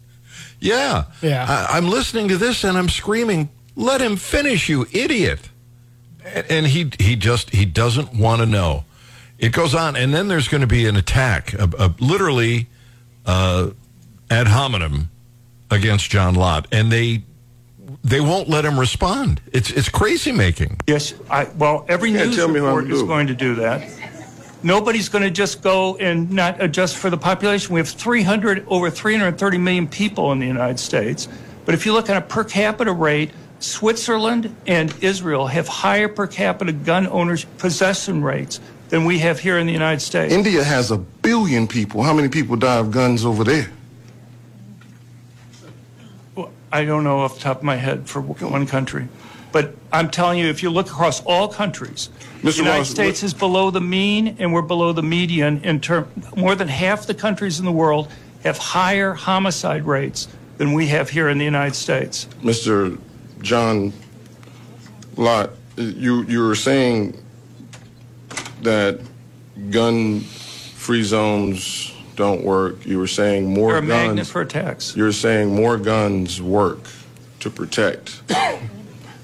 [0.59, 1.05] Yeah.
[1.21, 1.45] Yeah.
[1.47, 5.49] I, I'm listening to this and I'm screaming, let him finish, you idiot.
[6.23, 8.83] And, and he, he just, he doesn't want to know.
[9.37, 9.95] It goes on.
[9.95, 12.67] And then there's going to be an attack, a, a, literally
[13.25, 13.71] uh,
[14.29, 15.09] ad hominem
[15.69, 16.67] against John Lott.
[16.71, 17.23] And they,
[18.03, 19.41] they won't let him respond.
[19.51, 20.79] It's, it's crazy making.
[20.87, 23.89] Yes, I, well, every You can't news tell me report is going to do that.
[24.63, 27.73] Nobody's going to just go and not adjust for the population.
[27.73, 31.27] We have 300, over 330 million people in the United States.
[31.65, 36.27] But if you look at a per capita rate, Switzerland and Israel have higher per
[36.27, 40.33] capita gun owners possession rates than we have here in the United States.
[40.33, 42.03] India has a billion people.
[42.03, 43.71] How many people die of guns over there?
[46.35, 49.07] Well, I don't know off the top of my head for one country.
[49.53, 52.09] But I'm telling you, if you look across all countries,
[52.41, 52.57] the Mr.
[52.57, 56.67] United States is below the mean and we're below the median in term more than
[56.67, 58.11] half the countries in the world
[58.43, 62.27] have higher homicide rates than we have here in the United States.
[62.41, 62.99] Mr.
[63.41, 63.93] John
[65.15, 67.17] Lott, you you were saying
[68.63, 68.99] that
[69.69, 72.85] gun-free zones don't work.
[72.85, 74.29] You were saying more They're a magnet guns.
[74.31, 74.95] for attacks.
[74.95, 76.79] You're saying more guns work
[77.41, 78.21] to protect.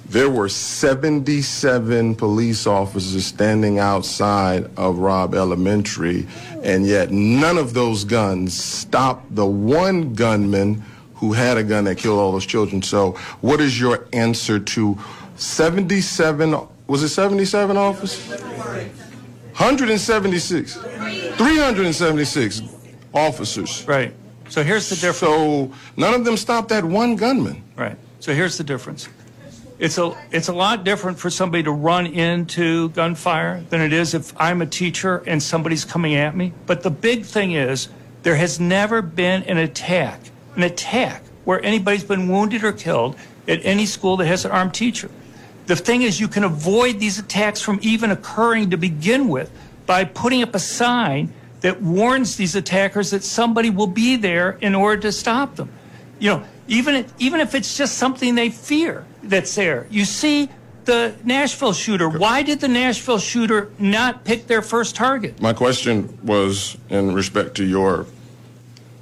[0.09, 6.27] There were 77 police officers standing outside of Robb Elementary,
[6.63, 10.83] and yet none of those guns stopped the one gunman
[11.15, 12.81] who had a gun that killed all those children.
[12.81, 14.97] So, what is your answer to
[15.37, 16.67] 77?
[16.87, 18.41] Was it 77 officers?
[18.41, 20.75] 176.
[20.75, 22.61] 376
[23.13, 23.85] officers.
[23.87, 24.13] Right.
[24.49, 25.19] So here's the difference.
[25.19, 27.63] So, none of them stopped that one gunman.
[27.75, 27.97] Right.
[28.19, 29.07] So here's the difference.
[29.79, 34.13] It's a it's a lot different for somebody to run into gunfire than it is
[34.13, 36.53] if I'm a teacher and somebody's coming at me.
[36.67, 37.89] But the big thing is
[38.21, 40.19] there has never been an attack,
[40.55, 43.15] an attack where anybody's been wounded or killed
[43.47, 45.09] at any school that has an armed teacher.
[45.65, 49.51] The thing is, you can avoid these attacks from even occurring to begin with
[49.85, 54.75] by putting up a sign that warns these attackers that somebody will be there in
[54.75, 55.71] order to stop them.
[56.19, 59.87] You know, even if, even if it's just something they fear that's there.
[59.89, 60.49] You see
[60.85, 62.09] the Nashville shooter.
[62.09, 65.41] Why did the Nashville shooter not pick their first target?
[65.41, 68.05] My question was in respect to your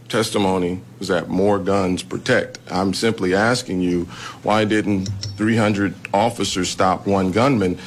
[0.09, 2.59] testimony is that more guns protect.
[2.69, 4.05] I'm simply asking you,
[4.43, 5.05] why didn't
[5.37, 7.77] 300 officers stop one gunman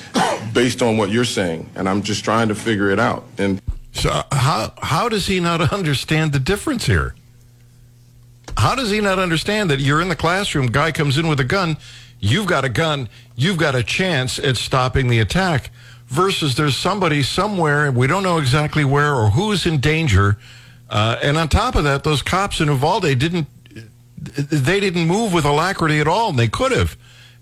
[0.53, 1.69] based on what you're saying?
[1.75, 3.25] And I'm just trying to figure it out.
[3.39, 3.61] And
[3.93, 7.15] So how how does he not understand the difference here?
[8.57, 11.45] How does he not understand that you're in the classroom, guy comes in with a
[11.45, 11.79] gun,
[12.21, 15.71] you've got a gun, you've got a chance at stopping the attack
[16.07, 20.37] versus there's somebody somewhere, we don't know exactly where or who's in danger.
[20.91, 23.47] Uh, and on top of that, those cops in Uvalde didn't
[24.23, 26.97] they didn't move with alacrity at all, and they could have,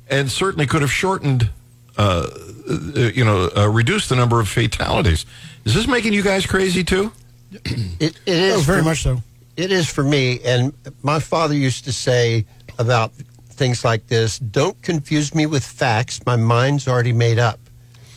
[0.09, 1.51] and certainly could have shortened,
[1.99, 2.27] uh,
[2.71, 5.27] uh, you know, uh, reduced the number of fatalities.
[5.65, 7.13] Is this making you guys crazy too?
[7.53, 9.23] It, it is Oh, very for- much so.
[9.57, 10.41] It is for me.
[10.45, 12.47] And my father used to say
[12.79, 13.13] about
[13.51, 16.25] things like this don't confuse me with facts.
[16.25, 17.59] My mind's already made up.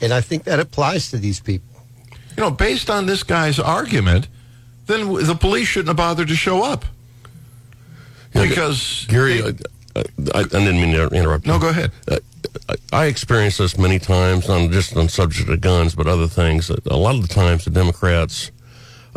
[0.02, 1.68] And I think that applies to these people.
[2.38, 4.28] You know, based on this guy's argument,
[4.88, 6.86] then the police shouldn't have bothered to show up
[8.34, 9.64] Yeah, because Gary, they-
[9.96, 10.00] I,
[10.34, 11.46] I, I didn't mean to interrupt.
[11.46, 11.60] no, you.
[11.62, 11.92] go ahead.
[12.08, 12.18] Uh,
[12.92, 16.70] I, experienced this many times, not just on subject of guns, but other things.
[16.70, 18.52] A lot of the times, the Democrats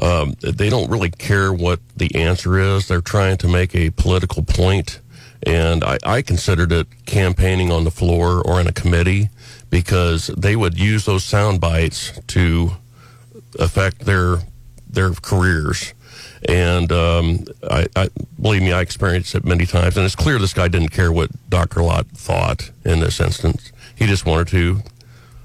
[0.00, 2.88] um, they don't really care what the answer is.
[2.88, 5.00] They're trying to make a political point,
[5.42, 9.30] and I, I considered it campaigning on the floor or in a committee
[9.70, 12.72] because they would use those sound bites to
[13.58, 14.38] affect their
[14.88, 15.94] their careers.
[16.48, 18.08] And um, I, I
[18.40, 21.30] believe me, I experienced it many times, and it's clear this guy didn't care what
[21.48, 21.82] Dr.
[21.82, 23.72] Lott thought in this instance.
[23.94, 24.82] He just wanted to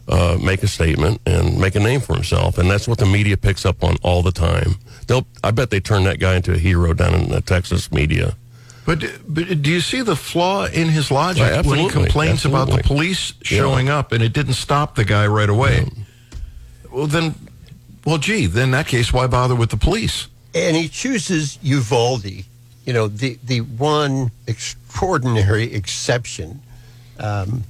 [0.08, 3.38] uh, make a statement and make a name for himself, and that's what the media
[3.38, 4.76] picks up on all the time.
[5.08, 8.36] They'll, I bet they turn that guy into a hero down in the Texas media.
[8.86, 12.70] But, but do you see the flaw in his logic when he absolutely, complains about
[12.70, 15.88] the police showing up and it didn't stop the guy right away?
[16.92, 17.36] Well, then,
[18.06, 20.28] well, gee, then in that case, why bother with the police?
[20.54, 22.26] And he chooses Uvalde,
[22.86, 26.60] you know, the, the one extraordinary exception.
[27.20, 27.64] Um,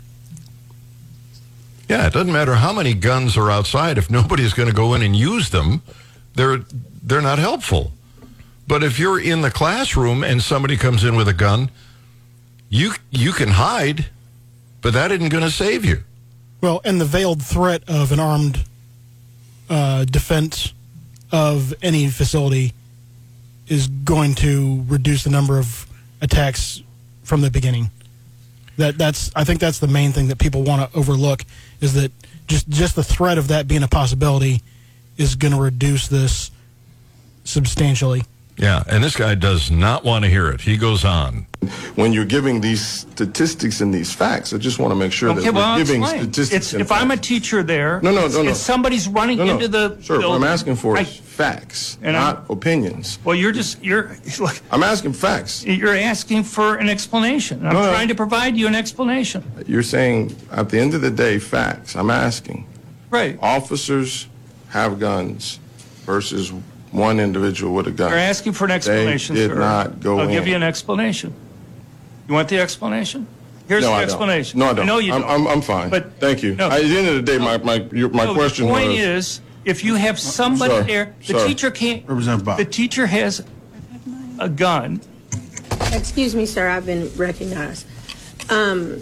[1.89, 3.97] Yeah, it doesn't matter how many guns are outside.
[3.97, 5.81] If nobody's going to go in and use them,
[6.35, 6.59] they're
[7.03, 7.91] they're not helpful.
[8.67, 11.69] But if you're in the classroom and somebody comes in with a gun,
[12.69, 14.05] you you can hide,
[14.81, 16.03] but that isn't going to save you.
[16.61, 18.63] Well, and the veiled threat of an armed
[19.69, 20.73] uh, defense
[21.31, 22.73] of any facility
[23.67, 25.87] is going to reduce the number of
[26.21, 26.81] attacks
[27.23, 27.89] from the beginning.
[28.77, 31.43] That that's I think that's the main thing that people want to overlook
[31.79, 32.11] is that
[32.47, 34.61] just just the threat of that being a possibility
[35.17, 36.51] is going to reduce this
[37.43, 38.23] substantially.
[38.57, 40.61] Yeah, and this guy does not want to hear it.
[40.61, 41.47] He goes on.
[41.95, 45.41] When you're giving these statistics and these facts, I just want to make sure Okay,
[45.41, 46.23] that well, we're giving explain.
[46.23, 46.65] statistics.
[46.65, 47.27] It's, and if I'm a facts.
[47.27, 48.53] teacher there, No, no, no, no.
[48.53, 49.53] somebody's running No, no.
[49.53, 53.19] into the Sir, what I'm building, asking for I- is facts, And I'm- not opinions.
[53.23, 55.63] well, you're just you're look, I'm asking facts.
[55.63, 57.65] you're asking for an explanation.
[57.65, 57.91] I'm No, no.
[57.91, 59.43] trying to provide you an explanation.
[59.67, 61.95] You're saying at the end of the day, facts.
[61.95, 62.65] I'm asking.
[63.11, 63.37] Right.
[63.41, 64.27] Officers
[64.69, 65.59] have guns
[66.05, 66.51] versus
[66.91, 68.09] one individual with a gun.
[68.09, 69.59] You're asking for an explanation, did sir.
[69.59, 70.49] not go I'll give in.
[70.49, 71.33] you an explanation.
[72.31, 73.27] You want the explanation?
[73.67, 74.03] Here's no, the I don't.
[74.05, 74.59] explanation.
[74.61, 74.85] No, I don't.
[74.85, 75.29] know you I'm, don't.
[75.29, 75.89] I'm, I'm fine.
[75.89, 76.55] But- Thank you.
[76.55, 76.69] no.
[76.69, 78.99] At the end of the day, my my your, my No, question the point was.
[78.99, 81.45] is, if you have somebody Sir, there, the sir.
[81.47, 82.07] teacher can't.
[82.07, 82.57] Representative Bob.
[82.57, 83.43] The teacher has
[84.39, 85.01] a gun.
[85.91, 87.85] Excuse me, sir, I've been recognized.
[88.49, 89.01] Um,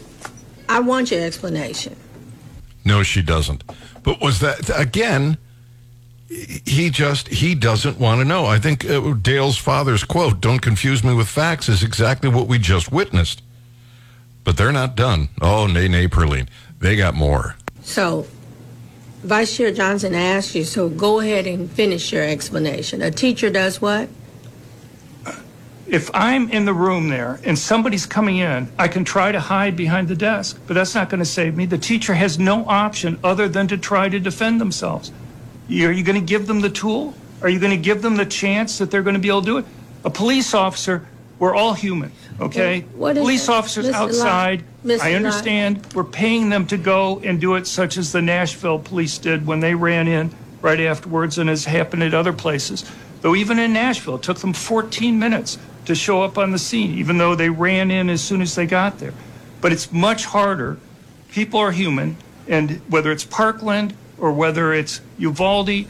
[0.68, 1.96] I want your explanation.
[2.84, 3.64] No, she doesn't.
[4.02, 5.38] But was that again?
[6.30, 8.46] He just he doesn't want to know.
[8.46, 12.60] I think uh, Dale's father's quote, "Don't confuse me with facts," is exactly what we
[12.60, 13.42] just witnessed.
[14.44, 15.30] But they're not done.
[15.42, 16.48] Oh, nay, nay, Perline.
[16.80, 17.56] They got more.
[17.82, 18.26] So,
[19.24, 23.02] Vice Chair Johnson asked you, so go ahead and finish your explanation.
[23.02, 24.08] A teacher does what?
[25.86, 29.76] If I'm in the room there and somebody's coming in, I can try to hide
[29.76, 31.66] behind the desk, but that's not going to save me.
[31.66, 35.12] The teacher has no option other than to try to defend themselves.
[35.70, 37.14] Are you going to give them the tool?
[37.42, 39.46] Are you going to give them the chance that they're going to be able to
[39.46, 39.66] do it?
[40.04, 42.82] A police officer, we're all human, okay?
[42.96, 43.52] What is police it?
[43.52, 43.92] officers Mr.
[43.92, 45.02] Lott, outside, Mr.
[45.02, 45.16] I Lott.
[45.16, 49.46] understand we're paying them to go and do it, such as the Nashville police did
[49.46, 52.90] when they ran in right afterwards, and has happened at other places.
[53.22, 56.98] Though even in Nashville, it took them 14 minutes to show up on the scene,
[56.98, 59.14] even though they ran in as soon as they got there.
[59.62, 60.78] But it's much harder
[61.32, 65.86] people are human, and whether it's Parkland or whether it's Uvalde,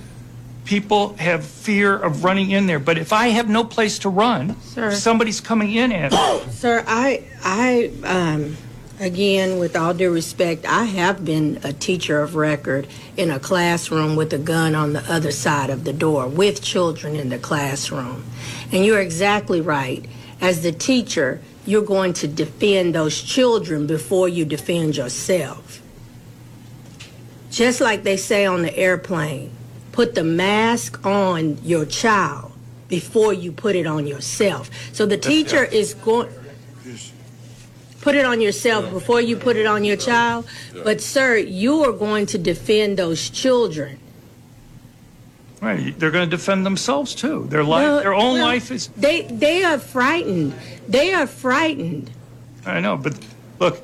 [0.65, 2.79] people have fear of running in there.
[2.79, 4.91] But if I have no place to run, Sir.
[4.91, 8.55] somebody's coming in at me, Sir, I, I, um,
[8.99, 12.87] again, with all due respect, I have been a teacher of record
[13.17, 17.15] in a classroom with a gun on the other side of the door with children
[17.15, 18.23] in the classroom.
[18.71, 20.05] And you're exactly right.
[20.41, 25.78] As the teacher, you're going to defend those children before you defend yourself.
[27.49, 29.51] Just like they say on the airplane,
[29.91, 32.51] put the mask on your child
[32.87, 34.69] before you put it on yourself.
[34.93, 36.29] So the teacher is going
[38.01, 40.47] put it on yourself before you put it on your child.
[40.83, 43.99] But sir, you are going to defend those children.
[45.61, 47.47] right, they're going to defend themselves too.
[47.49, 48.87] Their life, No, their own well, life is.
[48.89, 50.53] They they are frightened.
[50.87, 52.11] They are frightened.
[52.65, 53.19] I know, but
[53.59, 53.81] look,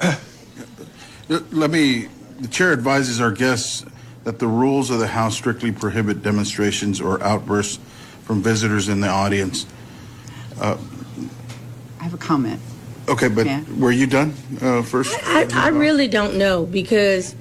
[1.28, 2.08] Let me,
[2.40, 3.84] the chair advises our guests
[4.24, 7.78] that the rules of the House strictly prohibit demonstrations or outbursts
[8.24, 9.66] from visitors in the audience.
[10.60, 10.76] I
[12.00, 12.60] have a comment.
[13.08, 13.62] Okay, but Yeah.
[13.78, 15.18] were you done uh, first?
[15.24, 17.34] I, I really don't know because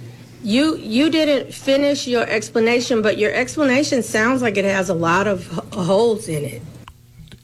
[0.43, 5.27] you you didn't finish your explanation, but your explanation sounds like it has a lot
[5.27, 6.61] of h- holes in it.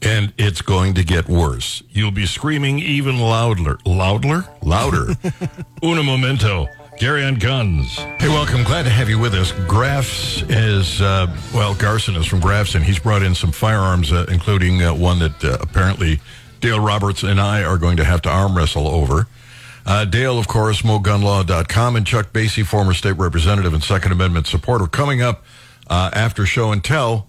[0.02, 1.82] And it's going to get worse.
[1.90, 3.78] You'll be screaming even louder.
[3.84, 4.44] Louder?
[4.62, 5.14] Louder.
[5.84, 6.68] Una momento.
[6.98, 7.94] Gary on Guns.
[7.96, 8.64] Hey, welcome.
[8.64, 9.52] Glad to have you with us.
[9.68, 14.24] Grafs is, uh, well, Garson is from Grafs, and he's brought in some firearms, uh,
[14.30, 16.20] including uh, one that uh, apparently
[16.60, 19.26] Dale Roberts and I are going to have to arm wrestle over.
[19.84, 24.86] Uh, Dale, of course, MoGunlaw.com, and Chuck Basye, former state representative and Second Amendment supporter.
[24.86, 25.44] Coming up
[25.88, 27.28] uh, after show and tell,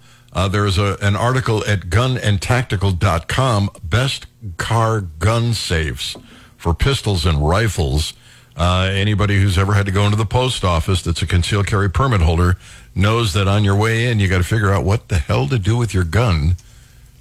[0.50, 6.16] there's a, an article at gunandtactical.com, best car gun safes
[6.56, 8.14] for pistols and rifles.
[8.58, 11.90] Uh, anybody who's ever had to go into the post office that's a concealed carry
[11.90, 12.58] permit holder
[12.96, 15.60] knows that on your way in, you got to figure out what the hell to
[15.60, 16.56] do with your gun.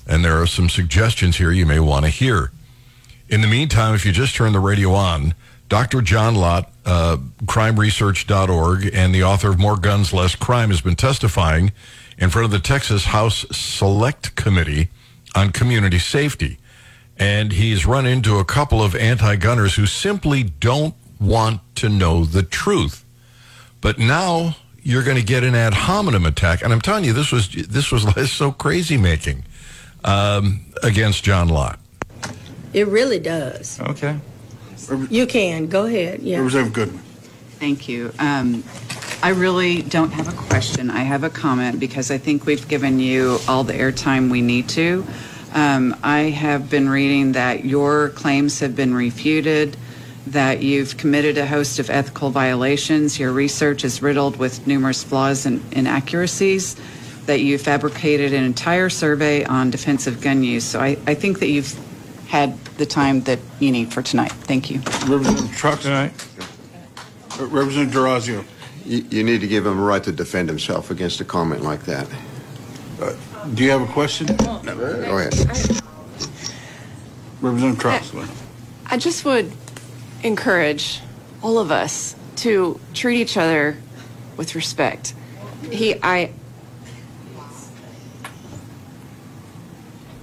[0.07, 2.51] And there are some suggestions here you may want to hear.
[3.29, 5.35] In the meantime, if you just turn the radio on,
[5.69, 6.01] Dr.
[6.01, 11.73] John Lott, uh, crimeresearch.org, and the author of More Guns, Less Crime, has been testifying
[12.19, 14.89] in front of the Texas House Select Committee
[15.35, 16.59] on Community Safety.
[17.19, 22.25] And he's run into a couple of anti gunners who simply don't want to know
[22.25, 23.05] the truth.
[23.81, 26.63] But now you're going to get an ad hominem attack.
[26.63, 29.45] And I'm telling you, this was, this was so crazy making
[30.05, 31.79] um, against John Lott.
[32.73, 33.81] It really does.
[33.81, 34.19] okay.
[35.11, 36.21] You can go ahead.
[36.21, 36.39] Yeah.
[36.39, 36.99] Representative Goodwin.
[37.59, 38.13] Thank you.
[38.19, 38.63] Um,
[39.23, 40.91] I really don't have a question.
[40.91, 44.69] I have a comment because I think we've given you all the airtime we need
[44.71, 45.07] to.
[45.55, 49.77] Um, I have been reading that your claims have been refuted,
[50.27, 55.47] that you've committed a host of ethical violations, your research is riddled with numerous flaws
[55.47, 56.77] and inaccuracies,
[57.27, 60.65] that you fabricated an entire survey on defensive gun use.
[60.65, 61.73] So I, I think that you've
[62.29, 64.33] had the time that you need for tonight.
[64.33, 64.79] Thank you.
[65.07, 65.87] Representative Trucks.
[65.87, 66.29] All right.
[67.39, 68.45] Uh, Representative Durazio.
[68.85, 71.85] You, you need to give him a right to defend himself against a comment like
[71.85, 72.09] that.
[73.55, 74.27] Do you have a question?
[74.37, 75.35] Go ahead.
[77.41, 78.13] Representative Trucks.
[78.87, 79.53] I just would
[80.27, 81.01] encourage
[81.43, 83.77] all of us to treat each other
[84.37, 85.15] with respect.
[85.71, 86.33] He, I,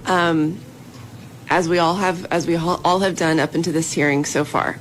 [0.06, 0.60] um,
[1.50, 4.78] as we all have, as we all have done up into this hearing so far,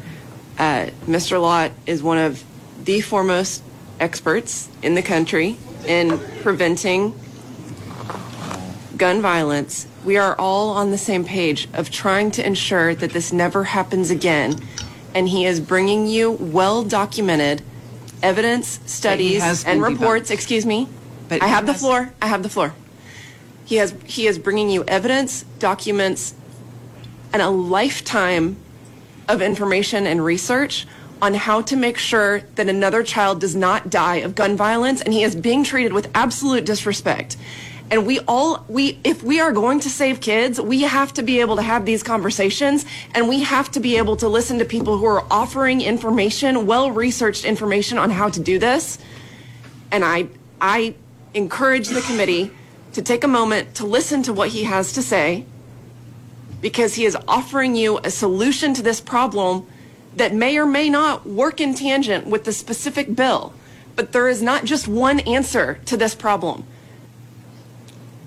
[0.59, 1.41] uh, Mr.
[1.41, 2.43] Lott is one of
[2.83, 3.63] the foremost
[3.99, 5.57] experts in the country
[5.87, 7.13] in preventing
[8.97, 13.33] gun violence, we are all on the same page of trying to ensure that this
[13.33, 14.55] never happens again.
[15.15, 17.61] And he is bringing you well documented
[18.21, 20.29] evidence, studies, and been reports.
[20.29, 20.33] debunked.
[20.33, 20.87] Excuse me.
[21.29, 22.11] But I he have the has- floor.
[22.21, 22.73] I have the floor.
[23.65, 26.33] He has he is bringing you evidence, documents,
[27.31, 28.57] and a lifetime
[29.29, 30.85] of information and research
[31.21, 35.13] on how to make sure that another child does not die of gun violence and
[35.13, 37.37] he is being treated with absolute disrespect
[37.93, 41.39] and we all we if we are going to save kids we have to be
[41.41, 44.97] able to have these conversations and we have to be able to listen to people
[44.97, 48.97] who are offering information well researched information on how to do this
[49.91, 50.27] and i
[50.59, 50.95] i
[51.35, 52.49] encourage the committee
[52.93, 55.45] to take a moment to listen to what he has to say
[56.61, 59.67] because he is offering you a solution to this problem
[60.15, 63.53] that may or may not work in tangent with the specific bill.
[63.95, 66.65] But there is not just one answer to this problem.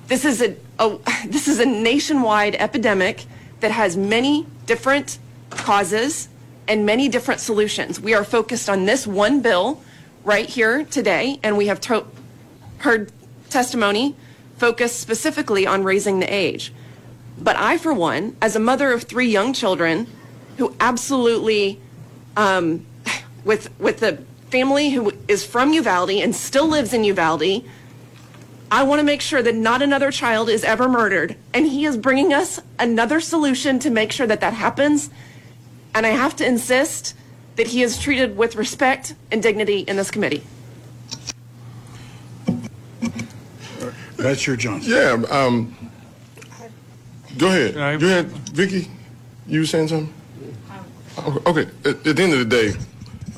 [0.06, 3.24] This is a, a this is a nationwide epidemic
[3.60, 5.18] that has many different
[5.50, 6.28] causes
[6.68, 8.00] and many different solutions.
[8.00, 9.80] We are focused on this one bill
[10.24, 12.06] right here today, and we have to-
[12.78, 13.12] heard
[13.48, 14.16] testimony
[14.58, 16.72] focused specifically on raising the age.
[17.38, 20.08] But I, for one, as a mother of three young children
[20.58, 21.80] who absolutely,
[22.36, 22.84] um,
[23.44, 24.18] with, with the
[24.50, 27.64] family who is from Uvalde and still lives in Uvalde,
[28.70, 31.36] I want to make sure that not another child is ever murdered.
[31.54, 35.10] And he is bringing us another solution to make sure that that happens.
[35.94, 37.14] And I have to insist
[37.56, 40.42] that he is treated with respect and dignity in this committee.
[44.16, 44.90] That's your Johnson.
[44.90, 45.22] Yeah.
[45.30, 45.76] Um,
[47.38, 48.00] go ahead.
[48.00, 48.90] Go ahead, Vicky.
[49.46, 50.12] You were saying something?
[51.18, 51.68] Oh, Okay.
[51.84, 52.72] At, at the end of the day,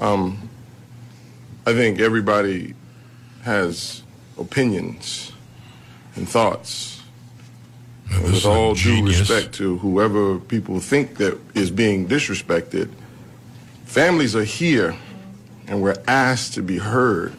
[0.00, 0.48] um,
[1.66, 2.74] I think everybody
[3.42, 4.02] has
[4.38, 5.32] opinions
[6.14, 7.02] and thoughts.
[8.10, 12.90] And with all due respect to whoever people think that is being disrespected,
[13.84, 14.96] families are here
[15.66, 17.34] and we're asked to be heard.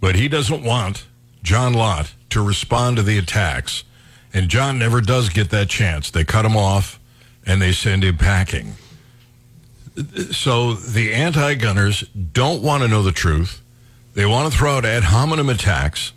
[0.00, 1.06] But he doesn't want
[1.42, 3.84] John Lott to respond to the attacks.
[4.32, 6.10] And John never does get that chance.
[6.10, 7.00] They cut him off
[7.46, 8.74] and they send him packing.
[10.30, 13.60] So the anti gunners don't want to know the truth.
[14.20, 16.12] They want to throw out ad hominem attacks.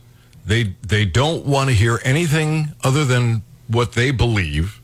[0.45, 4.81] They, they don't want to hear anything other than what they believe.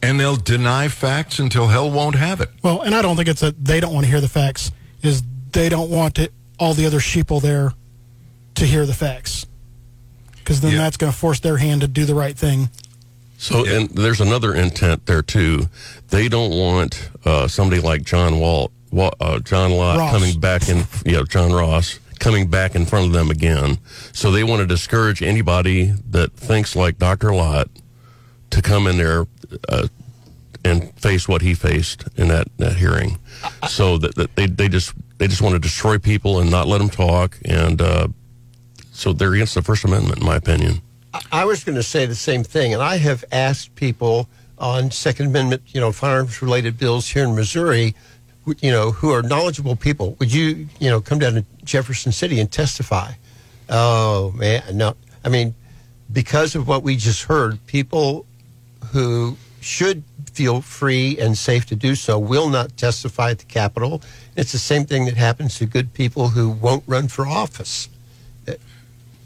[0.00, 2.50] And they'll deny facts until hell won't have it.
[2.62, 4.70] Well, and I don't think it's that they don't want to hear the facts.
[5.02, 7.72] Is they don't want it, all the other sheeple there
[8.54, 9.46] to hear the facts,
[10.36, 12.70] because then that's going to force their hand to do the right thing.
[13.38, 15.68] So, and there's another intent there too.
[16.10, 20.12] They don't want uh, somebody like John Walt, Wa- uh, John Lott Ross.
[20.12, 23.78] coming back in, you know, John Ross coming back in front of them again.
[24.12, 27.34] So they want to discourage anybody that thinks like Dr.
[27.34, 27.68] Lott
[28.50, 29.26] to come in there
[29.68, 29.88] uh,
[30.64, 33.18] and face what he faced in that, that hearing.
[33.68, 36.78] So that, that they they just they just want to destroy people and not let
[36.78, 38.08] them talk, and uh,
[38.92, 40.80] so they're against the First Amendment, in my opinion.
[41.32, 45.26] I was going to say the same thing, and I have asked people on Second
[45.26, 47.94] Amendment, you know, firearms-related bills here in Missouri,
[48.60, 50.16] you know, who are knowledgeable people.
[50.18, 53.12] Would you, you know, come down to Jefferson City and testify?
[53.68, 54.94] Oh man, no.
[55.24, 55.54] I mean,
[56.12, 58.26] because of what we just heard, people
[58.92, 64.00] who should feel free and safe to do so will not testify at the Capitol.
[64.36, 67.88] It's the same thing that happens to good people who won't run for office.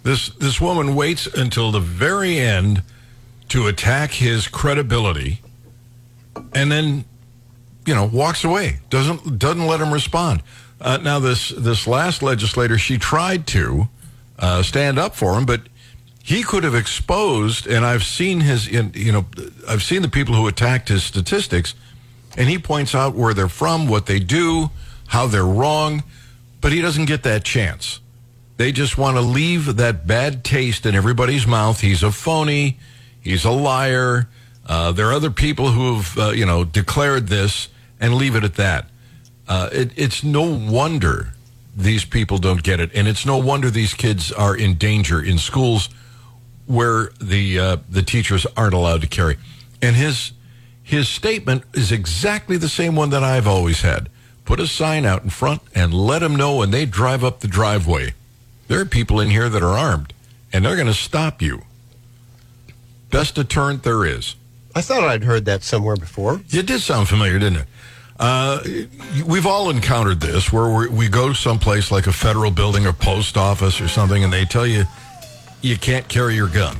[0.03, 2.83] This this woman waits until the very end
[3.51, 5.43] to attack his credibility,
[6.55, 7.05] and then,
[7.91, 8.79] you know, walks away.
[8.89, 10.45] doesn't doesn't let him respond.
[10.81, 13.89] Uh, now this this last legislator, she tried to
[14.39, 15.63] uh, stand up for him, but
[16.23, 17.67] he could have exposed.
[17.67, 19.27] And I've seen his, in, you know,
[19.69, 21.75] I've seen the people who attacked his statistics,
[22.37, 24.71] and he points out where they're from, what they do,
[25.09, 26.05] how they're wrong,
[26.61, 27.99] but he doesn't get that chance.
[28.57, 31.81] They just want to leave that bad taste in everybody's mouth.
[31.81, 32.79] He's a phony.
[33.21, 34.29] He's a liar.
[34.65, 37.69] Uh, there are other people who've, uh, you know, declared this
[38.01, 38.87] and leave it at that.
[39.47, 41.35] Uh, it, it's no wonder
[41.77, 45.39] these people don't get it, and it's no wonder these kids are in danger in
[45.39, 45.89] schools
[46.67, 49.37] where the uh, the teachers aren't allowed to carry.
[49.83, 50.33] And his
[50.83, 54.09] his statement is exactly the same one that I've always had.
[54.45, 57.49] Put a sign out in front and let them know when they drive up the
[57.49, 58.15] driveway.
[58.67, 60.13] There are people in here that are armed,
[60.53, 61.63] and they're going to stop you.
[63.11, 64.37] Best deterrent there is.
[64.75, 66.41] I thought I'd heard that somewhere before.
[66.51, 67.67] It did sound familiar, didn't it?
[68.21, 68.63] Uh,
[69.27, 73.81] we've all encountered this where we go someplace like a federal building or post office
[73.81, 74.85] or something, and they tell you
[75.63, 76.77] you can't carry your gun.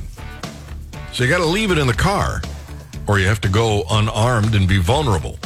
[1.13, 2.43] So you got to leave it in the car,
[3.07, 5.39] or you have to go unarmed and be vulnerable.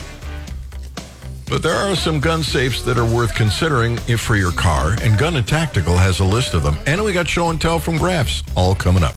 [1.47, 5.17] But there are some gun safes that are worth considering if for your car, and
[5.17, 6.75] Gun and Tactical has a list of them.
[6.87, 9.13] And we got show and tell from Grafs all coming up.